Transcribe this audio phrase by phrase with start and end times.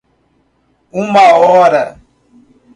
[0.91, 2.01] Uma hora.